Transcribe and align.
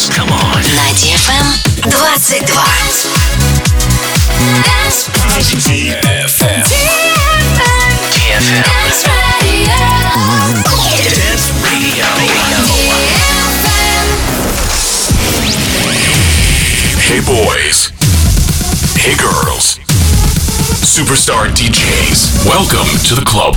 dance. 0.00 0.16
Come 0.16 0.30
on. 0.32 0.62
На 0.74 0.92
DFM 0.94 1.46
22. 1.90 2.44
DFM. 5.68 6.64
DFM. 8.14 8.64
Dance 11.10 11.52
Radio. 11.64 12.06
Hey 17.00 17.20
boys. 17.20 17.92
Hey 18.96 19.16
girls. 19.16 19.78
Superstar 20.82 21.48
DJs. 21.54 22.46
Welcome 22.46 22.88
to 23.08 23.14
the 23.14 23.24
club. 23.24 23.56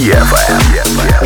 DFM. 0.00 1.19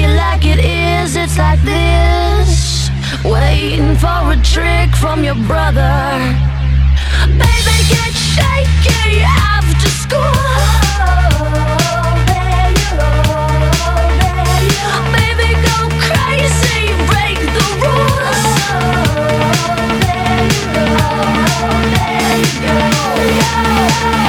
you 0.00 0.08
like 0.08 0.44
it 0.44 0.58
is, 0.64 1.16
it's 1.16 1.38
like 1.38 1.60
this. 1.62 2.90
Waiting 3.24 3.96
for 3.96 4.32
a 4.32 4.36
trick 4.42 4.94
from 4.96 5.24
your 5.24 5.34
brother. 5.46 6.18
Baby, 7.26 7.76
get 7.88 8.12
shaky 8.12 9.22
after 9.22 9.88
school. 9.88 10.20
Oh, 11.06 11.44
there 21.94 22.38
you 22.38 22.60
go. 22.62 22.78
Yeah. 23.38 24.23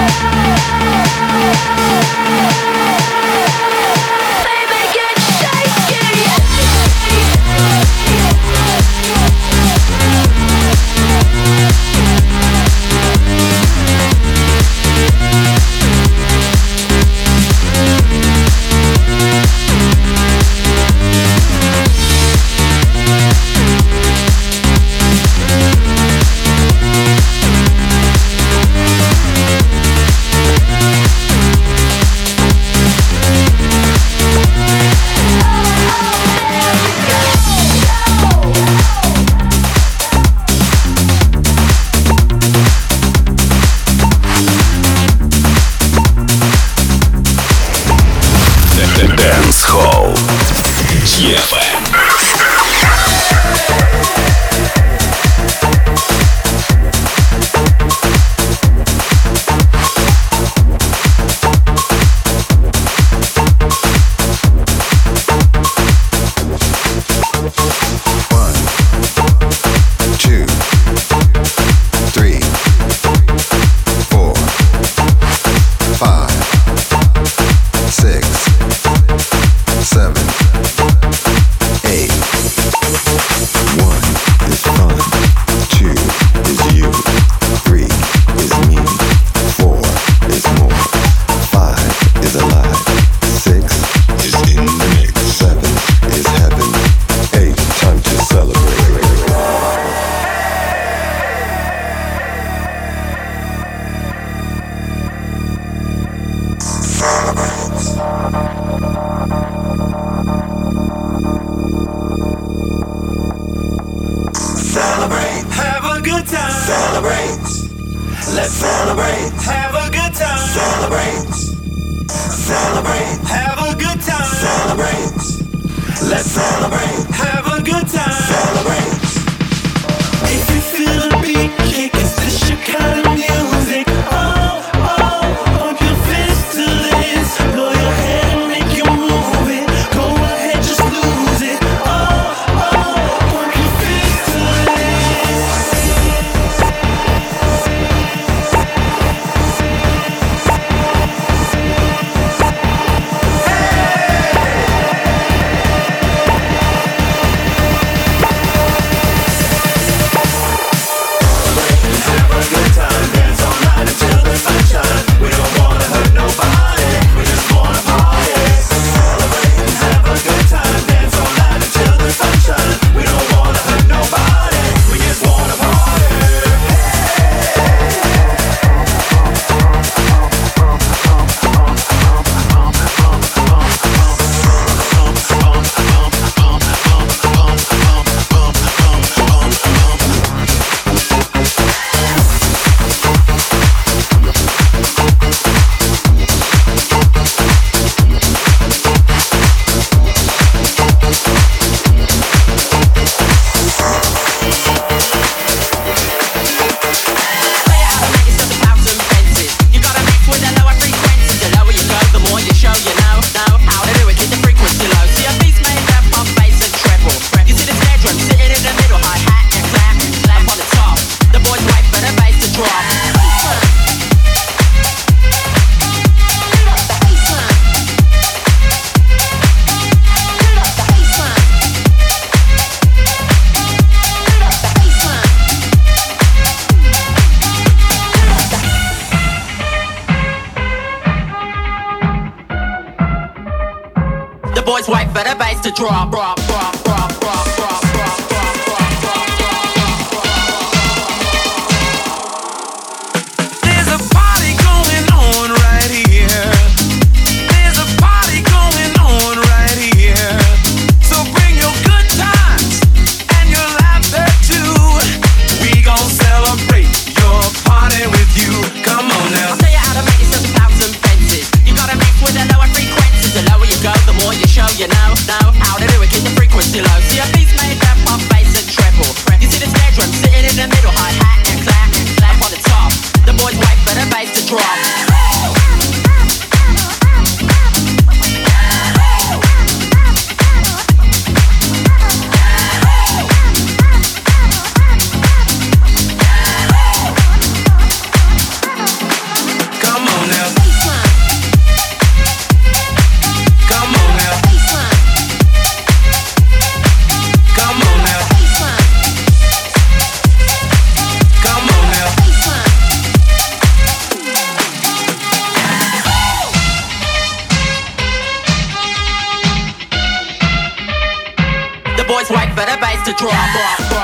drop 323.18 323.32
off. 323.32 323.95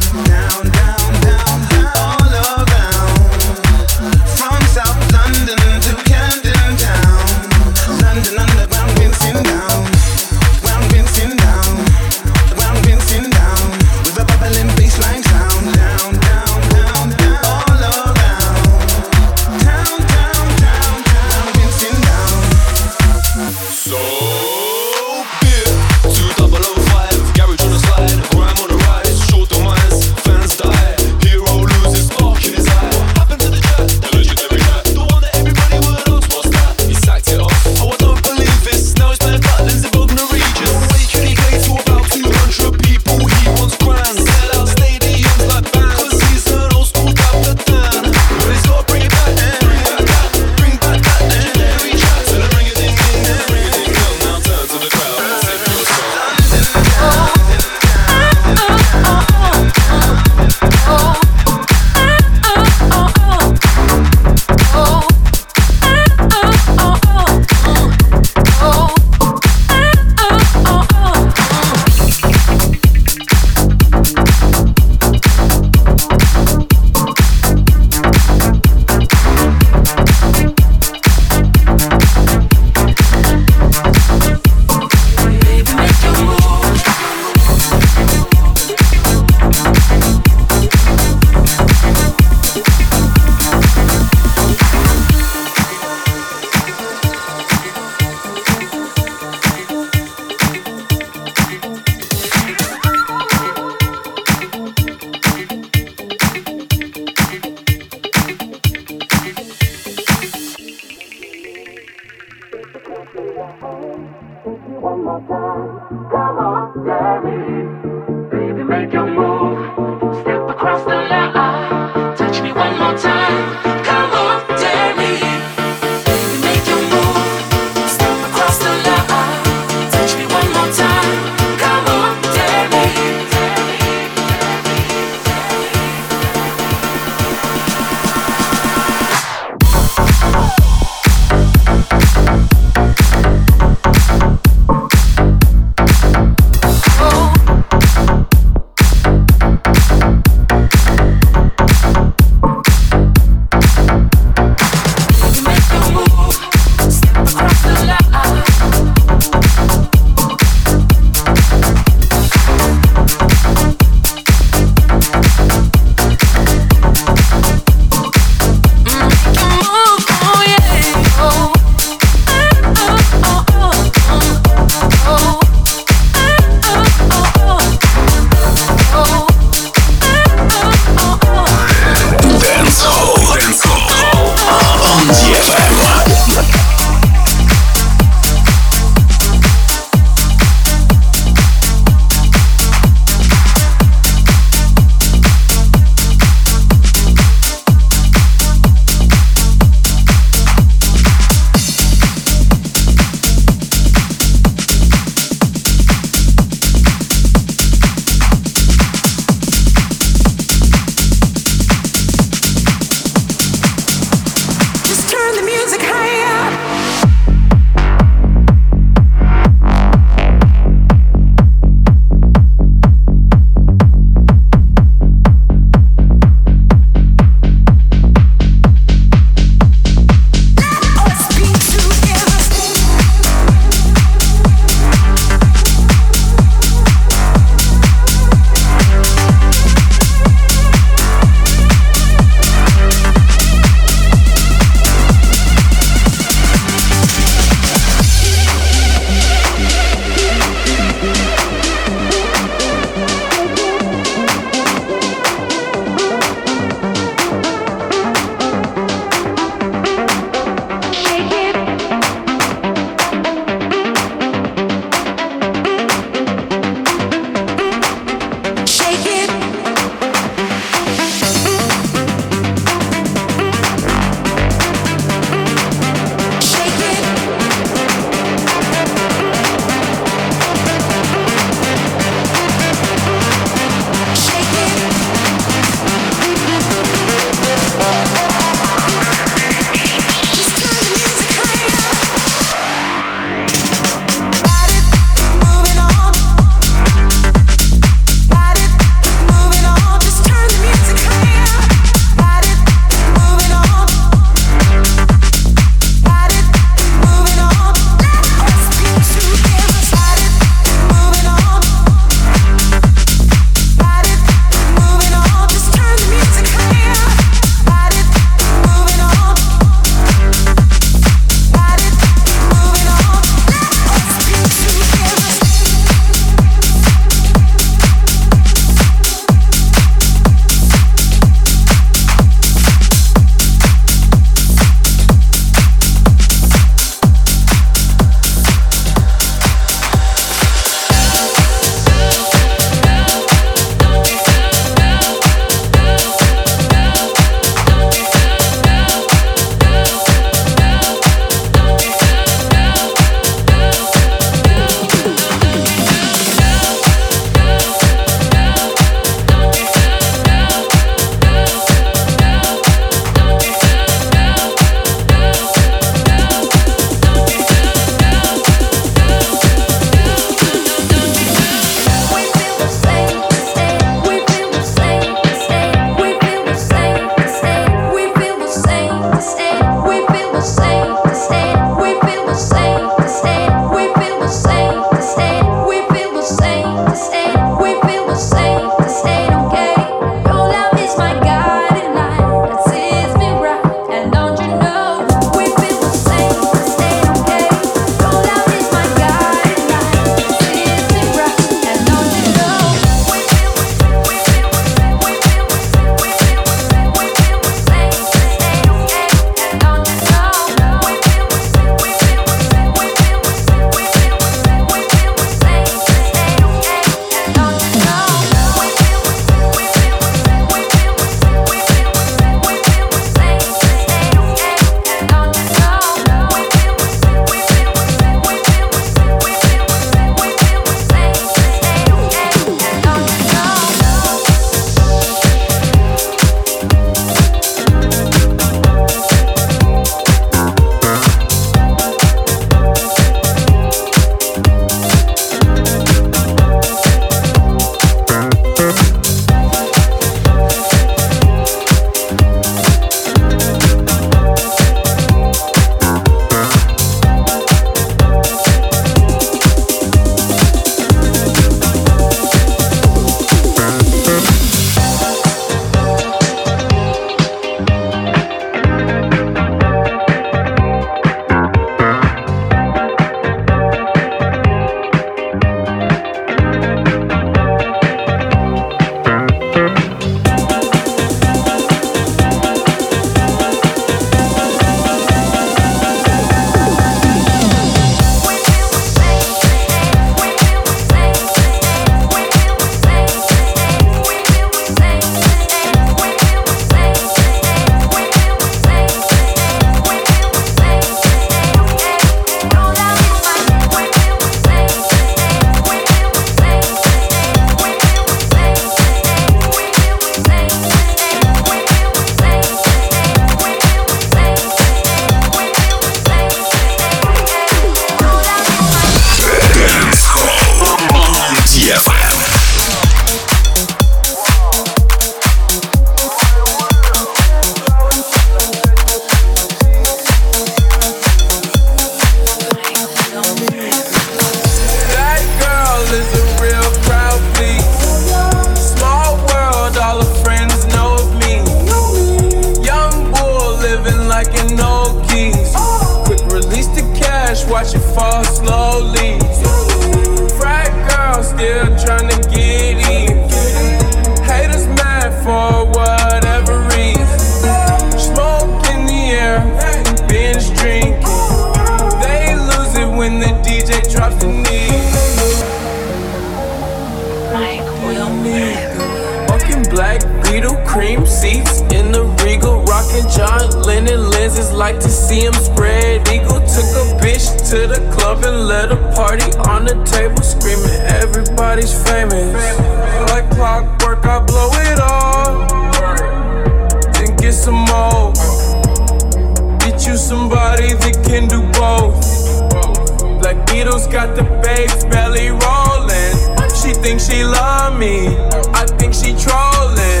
Just 593.84 593.92
got 593.92 594.16
the 594.16 594.22
babe's 594.40 594.82
belly 594.86 595.28
rolling. 595.28 596.16
She 596.56 596.72
thinks 596.72 597.06
she 597.06 597.22
love 597.22 597.78
me. 597.78 598.16
I 598.54 598.64
think 598.78 598.94
she 598.94 599.12
trolling. 599.12 600.00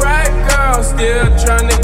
Frat 0.00 0.32
girl 0.48 0.82
still 0.82 1.28
trying 1.44 1.68
to 1.68 1.81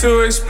to 0.00 0.20
explain. 0.20 0.49